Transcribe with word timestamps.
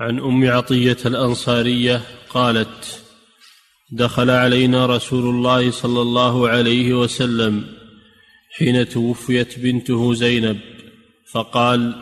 عن 0.00 0.18
أم 0.18 0.50
عطية 0.50 0.96
الأنصارية 1.06 2.00
قالت 2.30 3.02
دخل 3.90 4.30
علينا 4.30 4.86
رسول 4.86 5.34
الله 5.34 5.70
صلى 5.70 6.02
الله 6.02 6.48
عليه 6.48 6.94
وسلم 6.94 7.64
حين 8.56 8.88
توفيت 8.88 9.58
بنته 9.58 10.14
زينب 10.14 10.58
فقال 11.32 11.94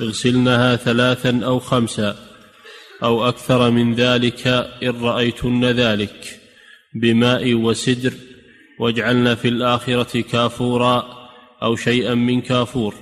اغسلنها 0.00 0.76
ثلاثا 0.76 1.40
أو 1.44 1.58
خمسا 1.58 2.16
أو 3.02 3.28
أكثر 3.28 3.70
من 3.70 3.94
ذلك 3.94 4.46
إن 4.82 5.00
رأيتن 5.00 5.64
ذلك 5.64 6.40
بماء 6.94 7.54
وسدر 7.54 8.12
واجعلن 8.80 9.34
في 9.34 9.48
الآخرة 9.48 10.20
كافورا 10.20 11.28
أو 11.62 11.76
شيئا 11.76 12.14
من 12.14 12.40
كافور 12.40 12.94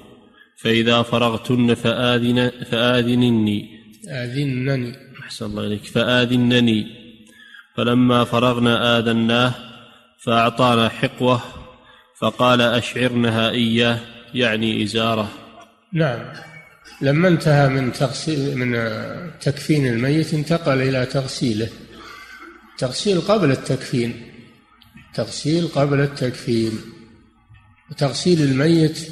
فإذا 0.57 1.03
فرغتن 1.03 1.75
فآذن 1.75 2.51
فآذنني. 2.71 3.84
آذنني. 4.09 4.97
أحسن 5.23 5.47
الله 5.47 5.67
إليك. 5.67 5.85
فآذنني. 5.85 7.05
فلما 7.77 8.25
فرغنا 8.25 8.99
آذناه 8.99 9.55
فأعطانا 10.19 10.89
حقوة 10.89 11.43
فقال 12.21 12.61
أشعرنها 12.61 13.51
إياه 13.51 14.01
يعني 14.35 14.83
إزارة. 14.83 15.29
نعم. 15.93 16.33
لما 17.01 17.29
انتهى 17.29 17.69
من 17.69 17.93
تغسيل 17.93 18.59
من 18.59 18.73
تكفين 19.41 19.87
الميت 19.87 20.35
انتقل 20.35 20.83
إلى 20.83 21.07
تغسيله. 21.07 21.69
تغسيل 22.79 23.21
قبل 23.21 23.51
التكفين. 23.51 24.23
تغسيل 25.15 25.69
قبل 25.69 26.01
التكفين. 26.01 26.73
وتغسيل 27.91 28.43
الميت 28.43 29.09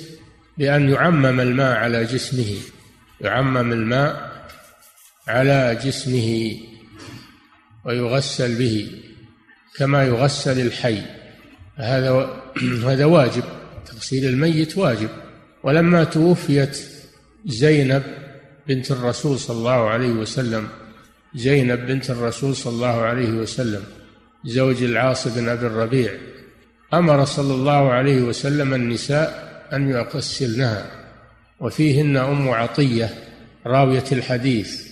بأن 0.59 0.89
يعمم 0.89 1.41
الماء 1.41 1.77
على 1.77 2.05
جسمه. 2.05 2.57
يعمم 3.21 3.73
الماء 3.73 4.32
على 5.29 5.79
جسمه 5.85 6.57
ويغسل 7.85 8.59
به 8.59 8.91
كما 9.77 10.05
يغسل 10.05 10.61
الحي. 10.61 11.03
هذا 11.77 12.43
هذا 12.89 13.05
واجب 13.05 13.43
تغسيل 13.87 14.25
الميت 14.25 14.79
واجب. 14.79 15.09
ولما 15.63 16.05
توفيت 16.05 16.79
زينب 17.47 18.03
بنت 18.69 18.91
الرسول 18.91 19.39
صلى 19.39 19.57
الله 19.57 19.89
عليه 19.91 20.13
وسلم 20.13 20.69
زينب 21.35 21.87
بنت 21.87 22.11
الرسول 22.11 22.57
صلى 22.57 22.73
الله 22.73 23.03
عليه 23.03 23.31
وسلم 23.31 23.83
زوج 24.45 24.83
العاص 24.83 25.29
بن 25.29 25.49
أبي 25.49 25.67
الربيع 25.67 26.13
أمر 26.95 27.25
صلى 27.25 27.55
الله 27.55 27.93
عليه 27.93 28.23
وسلم 28.23 28.75
النساء 28.75 29.53
أن 29.73 29.89
يغسلنها. 29.89 30.87
وفيهن 31.61 32.17
أم 32.17 32.49
عطية 32.49 33.11
راوية 33.67 34.05
الحديث. 34.13 34.92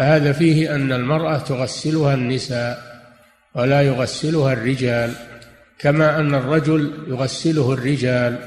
فهذا 0.00 0.32
فيه 0.32 0.74
أن 0.74 0.92
المرأة 0.92 1.38
تغسلها 1.38 2.14
النساء 2.14 3.02
ولا 3.54 3.82
يغسلها 3.82 4.52
الرجال 4.52 5.12
كما 5.78 6.20
أن 6.20 6.34
الرجل 6.34 6.92
يغسله 7.08 7.72
الرجال 7.72 8.38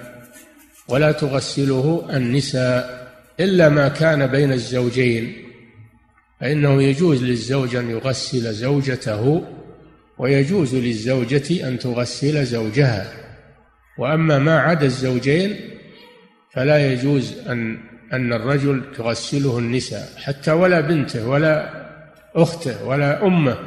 ولا 0.87 1.11
تغسله 1.11 2.07
النساء 2.13 3.07
إلا 3.39 3.69
ما 3.69 3.87
كان 3.87 4.27
بين 4.27 4.51
الزوجين 4.51 5.33
فإنه 6.39 6.83
يجوز 6.83 7.23
للزوج 7.23 7.75
أن 7.75 7.89
يغسل 7.89 8.53
زوجته 8.53 9.43
ويجوز 10.17 10.75
للزوجة 10.75 11.67
أن 11.67 11.79
تغسل 11.79 12.45
زوجها 12.45 13.13
وأما 13.97 14.39
ما 14.39 14.59
عدا 14.59 14.85
الزوجين 14.85 15.55
فلا 16.53 16.93
يجوز 16.93 17.33
أن 17.47 17.92
أن 18.14 18.33
الرجل 18.33 18.81
تغسله 18.97 19.59
النساء 19.59 20.09
حتى 20.17 20.52
ولا 20.52 20.81
بنته 20.81 21.28
ولا 21.28 21.69
أخته 22.36 22.86
ولا 22.86 23.25
أمه 23.25 23.58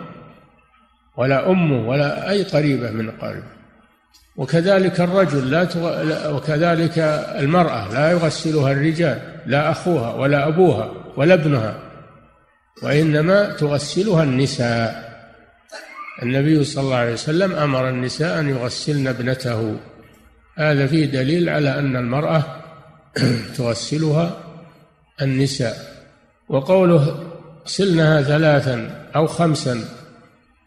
ولا 1.17 1.51
أمه 1.51 1.89
ولا 1.89 2.31
أي 2.31 2.43
قريبة 2.43 2.91
من 2.91 3.11
قريبه 3.11 3.57
وكذلك 4.37 5.01
الرجل 5.01 5.51
لا 5.51 5.65
تغ... 5.65 6.37
وكذلك 6.37 6.99
المرأة 7.39 7.93
لا 7.93 8.11
يغسلها 8.11 8.73
الرجال 8.73 9.19
لا 9.47 9.71
أخوها 9.71 10.15
ولا 10.15 10.49
أبوها 10.49 10.91
ولا 11.17 11.35
ابنها 11.35 11.79
وإنما 12.83 13.51
تغسلها 13.51 14.23
النساء. 14.23 15.07
النبي 16.23 16.65
صلى 16.65 16.85
الله 16.85 16.97
عليه 16.97 17.13
وسلم 17.13 17.53
أمر 17.53 17.89
النساء 17.89 18.41
أن 18.41 18.49
يغسلن 18.49 19.07
ابنته. 19.07 19.77
هذا 20.59 20.87
فيه 20.87 21.07
دليل 21.07 21.49
على 21.49 21.79
أن 21.79 21.97
المرأة 21.97 22.66
تغسلها 23.57 24.39
النساء. 25.23 25.97
وقوله 26.49 27.33
سلنها 27.65 28.23
ثلاثا 28.23 29.07
أو 29.17 29.27
خمسا 29.27 29.85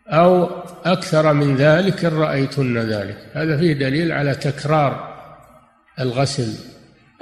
أو 0.07 0.49
أكثر 0.85 1.33
من 1.33 1.55
ذلك 1.55 2.05
إن 2.05 2.17
رأيتن 2.17 2.77
ذلك. 2.77 3.17
هذا 3.33 3.57
فيه 3.57 3.73
دليل 3.73 4.11
على 4.11 4.35
تكرار 4.35 5.17
الغسل. 5.99 6.53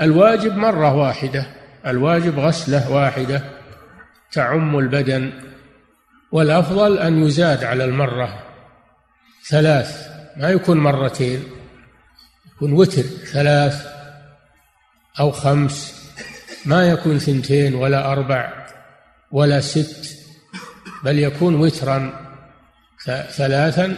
الواجب 0.02 0.58
مرة 0.58 0.96
واحدة 0.96 1.46
الواجب 1.88 2.40
غسلة 2.40 2.92
واحدة 2.92 3.44
تعم 4.32 4.80
البدن 4.80 5.32
والأفضل 6.32 6.98
أن 6.98 7.24
يزاد 7.24 7.64
على 7.64 7.86
المرة 7.86 8.44
ثلاث. 9.50 10.08
ما 10.38 10.50
يكون 10.50 10.78
مرتين 10.78 11.44
يكون 12.56 12.74
وتر 12.74 13.02
ثلاث 13.02 13.97
أو 15.20 15.32
خمس. 15.32 15.98
ما 16.66 16.88
يكون 16.88 17.20
ثنتين 17.20 17.76
ولا 17.76 18.12
أربع 18.12 18.68
ولا 19.32 19.62
ست 19.62 20.18
بل 21.04 21.20
يكون 21.20 21.56
وترا 21.56 22.28
ثلاثا 23.32 23.96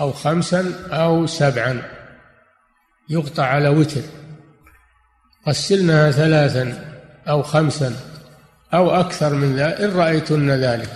أو 0.00 0.12
خمسا 0.12 0.88
أو 0.90 1.26
سبعا. 1.26 1.82
يقطع 3.08 3.44
على 3.44 3.68
وتر. 3.68 4.02
غسلنها 5.48 6.10
ثلاثا 6.10 6.94
أو 7.28 7.42
خمسا 7.42 7.96
أو 8.74 8.90
أكثر 8.90 9.34
من 9.34 9.56
ذلك 9.56 9.80
إن 9.80 9.96
رأيتن 9.96 10.50
ذلك. 10.50 10.90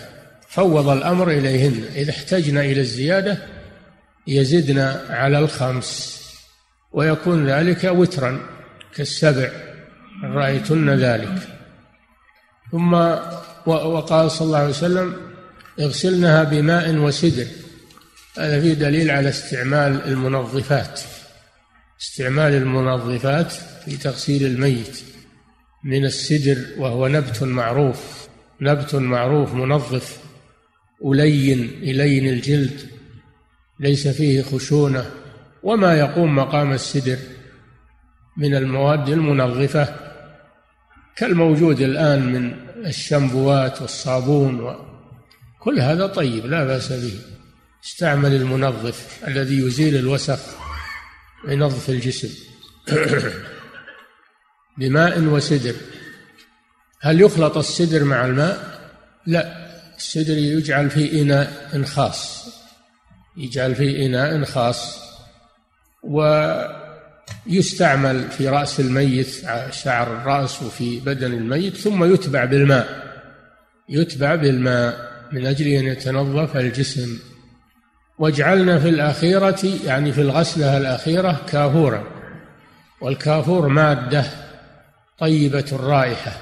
فوض 0.49 0.89
الأمر 0.89 1.31
إليهن. 1.31 1.85
إذا 1.95 2.11
احتجنا 2.11 2.61
إلى 2.61 2.81
الزيادة 2.81 3.39
يزدن 4.27 4.79
على 5.11 5.39
الخمس 5.39 6.23
ويكون 6.93 7.47
ذلك 7.47 7.85
وترا. 7.85 8.56
كالسبع 8.97 9.51
رأيتن 10.25 10.91
ذلك. 10.91 11.49
ثم 12.73 12.95
وقال 13.67 14.31
صلى 14.31 14.47
الله 14.47 14.59
عليه 14.59 14.69
وسلم 14.69 15.17
يغسلنها 15.79 16.43
بماء 16.45 16.95
وسدر. 16.95 17.47
هذا 18.39 18.61
فيه 18.61 18.75
دليل 18.75 19.11
على 19.11 19.29
استعمال 19.29 20.05
المنظفات. 20.05 21.01
استعمال 22.01 22.53
المنظفات 22.53 23.53
في 23.85 23.97
تغسيل 23.97 24.47
الميت. 24.47 25.03
من 25.85 26.05
السدر 26.05 26.59
وهو 26.79 27.09
نبت 27.09 27.43
معروف. 27.43 28.29
نبت 28.61 28.95
معروف 28.95 29.55
منظف. 29.55 30.19
ألين 31.05 31.71
إلين 31.83 32.29
الجلد. 32.29 32.81
ليس 33.81 34.09
فيه 34.09 34.43
خشونة. 34.43 35.11
وما 35.63 35.99
يقوم 35.99 36.37
مقام 36.37 36.73
السدر. 36.73 37.19
من 38.37 38.55
المواد 38.55 39.09
المنظفة 39.09 39.95
كالموجود 41.17 41.81
الآن 41.81 42.33
من 42.33 42.55
الشامبوات 42.87 43.83
والصابون 43.83 44.77
كل 45.67 45.81
هذا 45.81 46.07
طيب 46.07 46.47
لا 46.47 46.65
بأس 46.65 46.93
به. 46.93 47.21
استعمل 47.85 48.35
المنظف 48.35 49.29
الذي 49.29 49.59
يزيل 49.59 49.97
الوسخ 49.97 50.39
ينظف 51.49 51.91
الجسم. 51.91 52.29
بماء 54.79 55.21
وسدر. 55.21 55.75
هل 57.01 57.21
يخلط 57.21 57.57
السدر 57.57 58.05
مع 58.05 58.27
الماء؟ 58.27 58.81
لا. 59.27 59.67
السدر 59.97 60.39
يجعل 60.39 60.91
في 60.91 61.23
إناء 61.23 61.83
خاص. 61.85 62.49
يجعل 63.37 63.75
في 63.75 64.07
إناء 64.07 64.45
خاص. 64.45 64.99
ويستعمل 67.49 68.31
في 68.31 68.49
رأس 68.49 68.81
الميت 68.81 69.29
شعر 69.71 70.17
الرأس 70.17 70.63
وفي 70.63 71.01
بدن 71.01 71.33
الميت 71.33 71.77
ثم 71.77 72.15
يتبع 72.15 72.45
بالماء. 72.45 73.07
يتبع 73.89 74.35
بالماء 74.35 75.13
من 75.33 75.47
أجل 75.47 75.67
أن 75.67 75.87
يتنظف 75.87 76.57
الجسم. 76.57 77.19
واجعلنا 78.19 78.79
في 78.79 78.89
الأخيرة 78.89 79.61
يعني 79.85 80.13
في 80.13 80.21
الغسلة 80.21 80.77
الأخيرة 80.77 81.41
كافورا. 81.49 82.05
والكافور 83.01 83.69
مادة 83.69 84.25
طيبة 85.19 85.65
الرائحة 85.73 86.33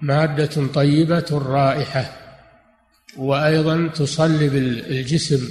مادة 0.00 0.66
طيبة 0.74 1.26
الرائحة 1.30 2.12
وأيضا 3.16 3.88
تصلب 3.94 4.54
الجسم 4.90 5.48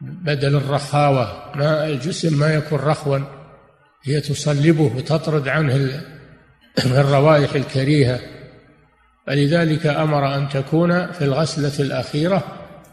بدل 0.00 0.56
الرخاوة. 0.56 1.56
ما 1.56 1.86
الجسم 1.86 2.38
ما 2.38 2.54
يكون 2.54 2.78
رخوا. 2.78 3.18
هي 4.04 4.20
تصلبه 4.20 4.92
وتطرد 4.96 5.48
عنه 5.48 6.02
الروائح 6.86 7.54
الكريهة. 7.54 8.20
فلذلك 9.26 9.86
أمر 9.86 10.36
أن 10.36 10.48
تكون 10.48 11.12
في 11.12 11.24
الغسلة 11.24 11.86
الأخيرة 11.86 12.44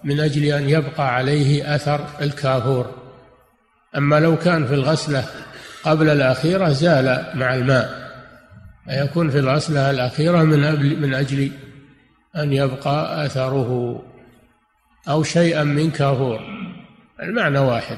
من 0.04 0.20
أجل 0.20 0.44
أن 0.46 0.70
يبقى 0.70 1.16
عليه 1.16 1.76
أثر 1.76 2.08
الكافور. 2.22 2.96
أما 3.98 4.20
لو 4.20 4.38
كان 4.38 4.68
في 4.68 4.74
الغسلة 4.74 5.26
قبل 5.84 6.10
الأخيرة 6.10 6.70
زال 6.70 7.26
مع 7.34 7.56
الماء. 7.56 8.12
فيكون 8.86 9.30
في 9.30 9.40
الغسلة 9.40 9.90
الأخيرة 9.90 10.44
من 10.44 10.60
من 11.02 11.14
أجل 11.14 11.52
أن 12.36 12.54
يبقى 12.54 13.26
أثره 13.26 14.02
أو 15.10 15.24
شيئا 15.24 15.64
من 15.64 15.92
كافور. 15.92 16.40
المعنى 17.22 17.60
واحد. 17.60 17.98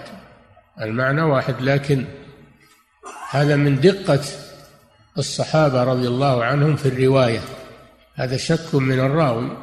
المعنى 0.82 1.22
واحد 1.22 1.62
لكن 1.62 2.06
هذا 3.34 3.56
من 3.56 3.80
دقة 3.80 4.20
الصحابة 5.18 5.84
رضي 5.84 6.08
الله 6.08 6.44
عنهم 6.44 6.76
في 6.76 6.86
الرواية. 6.86 7.40
هذا 8.16 8.38
شك 8.38 8.76
من 8.76 9.00
الراوي. 9.00 9.58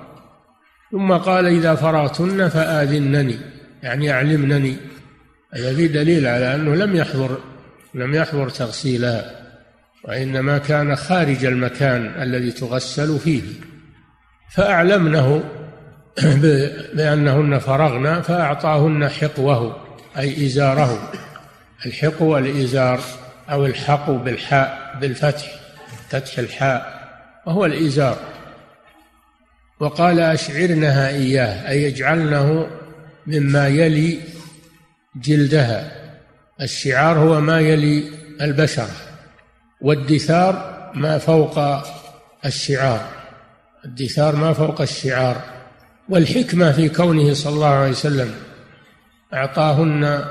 ثم 0.93 1.13
قال 1.13 1.47
إذا 1.47 1.75
فرغتن 1.75 2.49
فآذنني 2.49 3.39
يعني 3.83 4.13
أعلمنني. 4.13 4.77
هذا 5.55 5.75
في 5.75 5.89
دليل 5.89 6.27
على 6.27 6.55
أنه 6.55 6.75
لم 6.75 6.97
يحضر 6.97 7.39
لم 7.95 8.15
يحضر 8.15 8.49
تغسيلها 8.49 9.31
وإنما 10.05 10.59
كان 10.59 10.97
خارج 10.97 11.45
المكان 11.45 12.23
الذي 12.23 12.53
تغسل 12.53 13.19
فيه. 13.19 13.43
فأعلمنه 14.51 15.45
بأنهن 16.95 17.59
فرغن 17.59 18.21
فأعطاهن 18.21 19.09
حقوه 19.09 19.77
أي 20.19 20.47
إزاره. 20.47 21.13
الحقو 21.87 22.25
والإزار. 22.25 23.01
أو 23.51 23.67
الحق 23.67 24.11
بالحاء 24.11 24.97
بالفتح 25.01 25.47
فتح 26.09 26.39
الحاء 26.39 27.01
وهو 27.47 27.65
الإزار. 27.65 28.17
وقال 29.81 30.21
أشعرنها 30.21 31.09
إياه 31.09 31.69
أي 31.69 31.89
اجعلنه 31.89 32.67
مما 33.27 33.69
يلي 33.69 34.21
جلدها. 35.17 35.93
الشعار 36.61 37.19
هو 37.19 37.41
ما 37.41 37.61
يلي 37.61 38.05
البشرة 38.41 38.91
والدثار 39.81 40.81
ما 40.95 41.19
فوق 41.19 41.59
الشعار. 42.45 43.09
الدثار 43.85 44.37
ما 44.37 44.53
فوق 44.53 44.81
الشعار. 44.81 45.43
والحكمة 46.09 46.73
في 46.73 46.89
كونه 46.89 47.35
صلى 47.35 47.53
الله 47.53 47.69
عليه 47.69 47.91
وسلم 47.91 48.35
أعطاهن 49.35 50.25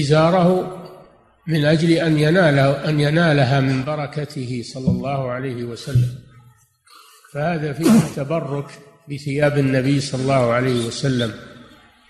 إزاره 0.00 0.79
من 1.46 1.64
أجل 1.64 1.90
أن 1.90 2.18
يناله 2.18 2.88
أن 2.88 3.00
ينالها 3.00 3.60
من 3.60 3.84
بركته 3.84 4.62
صلى 4.64 4.90
الله 4.90 5.30
عليه 5.30 5.64
وسلم. 5.64 6.14
فهذا 7.32 7.72
فيه 7.72 7.90
التبرك 7.90 8.70
بثياب 9.08 9.58
النبي 9.58 10.00
صلى 10.00 10.22
الله 10.22 10.52
عليه 10.52 10.86
وسلم 10.86 11.32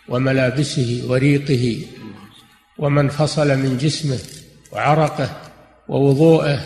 وملابسه 0.08 1.02
وريقه 1.08 1.86
وما 2.78 3.00
انفصل 3.00 3.48
من 3.58 3.78
جسمه 3.78 4.18
وعرقه 4.72 5.30
ووضوءه. 5.88 6.60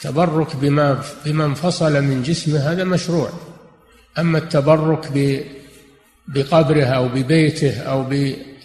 تبرك 0.00 0.56
بما 0.56 1.02
بما 1.26 1.44
انفصل 1.44 2.02
من 2.02 2.22
جسمه 2.22 2.58
هذا 2.58 2.84
مشروع. 2.84 3.30
أما 4.18 4.38
التبرك 4.38 5.12
بقبره 6.28 6.84
أو 6.84 7.08
ببيته 7.08 7.78
أو 7.80 8.02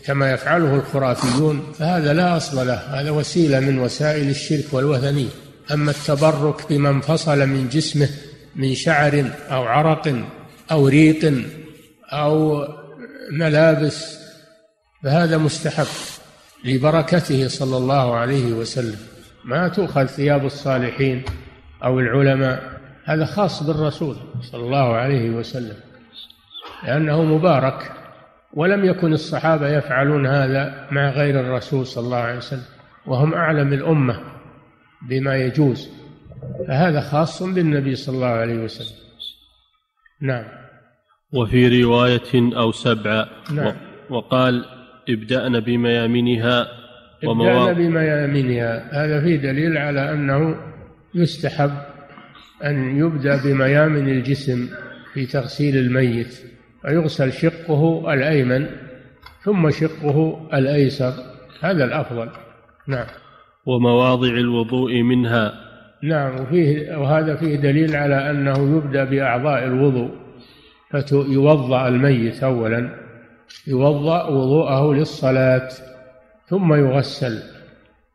كما 0.10 0.32
يفعله 0.32 0.76
الخرافيون 0.76 1.74
فهذا 1.80 2.14
لا 2.14 2.38
أصل 2.38 2.68
له 2.68 2.74
هذا 2.74 3.12
وسيلة 3.12 3.60
من 3.60 3.80
وسائل 3.80 4.30
الشرك 4.30 4.74
والوثنيه 4.74 5.30
أما 5.72 5.92
التبرك 5.92 6.70
بما 6.70 6.90
انفصل 6.90 7.48
من 7.48 7.70
جسمه 7.70 8.10
من 8.56 8.76
شعر 8.76 9.32
أو 9.52 9.64
عرق 9.64 10.16
أو 10.72 10.88
ريق 10.88 11.34
أو 12.14 12.66
ملابس 13.32 14.18
فهذا 15.04 15.38
مستحب 15.38 15.88
لبركته 16.66 17.48
صلى 17.48 17.78
الله 17.78 18.16
عليه 18.16 18.54
وسلم. 18.54 18.98
ما 19.46 19.68
تؤخذ 19.68 20.06
ثياب 20.06 20.46
الصالحين 20.46 21.24
أو 21.84 22.00
العلماء 22.00 22.64
هذا 23.06 23.26
خاص 23.26 23.64
بالرسول 23.64 24.16
صلى 24.52 24.62
الله 24.62 24.96
عليه 24.96 25.30
وسلم 25.30 25.76
لأنه 26.84 27.24
مبارك. 27.24 27.99
ولم 28.54 28.86
يكن 28.86 29.14
الصحابة 29.14 29.70
يفعلون 29.70 30.28
هذا 30.28 30.88
مع 30.92 31.10
غير 31.10 31.40
الرسول 31.40 31.86
صلى 31.86 32.06
الله 32.06 32.18
عليه 32.18 32.38
وسلم 32.38 32.66
وهم 33.06 33.34
أعلم 33.34 33.74
الأمة 33.74 34.20
بما 35.10 35.36
يجوز 35.36 35.90
فهذا 36.68 37.02
خاص 37.02 37.44
بالنبي 37.44 37.96
صلى 37.96 38.16
الله 38.16 38.28
عليه 38.28 38.64
وسلم. 38.64 38.98
نعم. 40.22 40.44
وفي 41.34 41.84
رواية 41.84 42.58
أو 42.58 42.72
سبعة 42.72 43.30
نعم. 43.54 43.76
وقال 44.10 44.66
ابدأن 45.10 45.60
بميامنها 45.60 46.68
ابدأن 47.24 47.74
بميامنها 47.74 49.04
هذا 49.06 49.22
فيه 49.22 49.36
دليل 49.36 49.78
على 49.78 50.14
أنه 50.14 50.56
يستحب 51.16 51.72
أن 52.64 52.98
يبدأ 52.98 53.44
بميامن 53.44 54.10
الجسم 54.10 54.70
في 55.14 55.26
تغسيل 55.26 55.78
الميت. 55.78 56.40
فيغسل 56.82 57.34
شقه 57.34 58.14
الأيمن 58.14 58.68
ثم 59.44 59.70
شقه 59.70 60.48
الأيسر. 60.54 61.14
هذا 61.62 61.84
الأفضل. 61.86 62.30
نعم. 62.88 63.06
ومواضع 63.66 64.28
الوضوء 64.28 65.02
منها. 65.02 65.54
نعم 66.04 66.42
وفيه 66.42 66.98
وهذا 66.98 67.36
فيه 67.36 67.56
دليل 67.56 67.96
على 67.96 68.32
أنه 68.32 68.78
يبدأ 68.78 69.04
بأعضاء 69.04 69.64
الوضوء 69.64 70.10
فيوضأ 70.92 71.88
الميت 71.88 72.44
أولا 72.44 72.90
يوضأ 73.68 74.28
وضوءه 74.28 74.94
للصلاة 74.94 75.70
ثم 76.48 76.74
يغسل. 76.74 77.44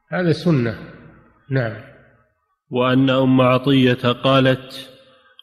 هذا 0.08 0.32
سنة. 0.32 0.78
نعم. 1.50 1.76
وأن 2.70 3.10
أم 3.10 3.40
عطية 3.40 4.12
قالت 4.12 4.90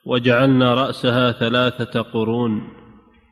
وجعلنا 0.06 0.74
رأسها 0.74 1.31
ثلاثة 1.31 2.01
قرون. 2.01 2.81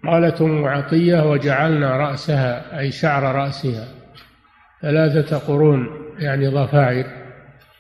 قالت 0.07 0.42
أم 0.42 0.66
عطية 0.66 1.31
وجعلنا 1.31 1.98
رأسها 1.98 2.80
أي 2.80 2.92
شعر 2.92 3.36
رأسها 3.36 3.88
ثلاثة 4.81 5.38
قرون 5.38 5.90
يعني 6.19 6.48
ضفائر 6.48 7.06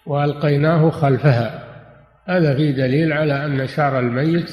وألقيناه 0.05 0.89
خلفها. 0.89 1.63
هذا 2.25 2.55
في 2.55 2.71
دليل 2.71 3.13
على 3.13 3.45
أن 3.45 3.67
شعر 3.67 3.99
الميت 3.99 4.51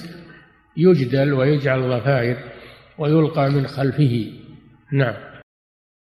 يجدل 0.76 1.32
ويجعل 1.32 1.90
ضفائر 1.90 2.36
ويلقى 2.98 3.50
من 3.50 3.66
خلفه. 3.66 4.32
نعم. 4.92 5.14